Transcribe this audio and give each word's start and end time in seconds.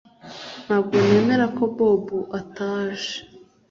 Ntabwo 0.65 0.95
nemera 1.07 1.45
ko 1.57 1.63
Bobo 1.75 2.19
ataje 2.39 3.13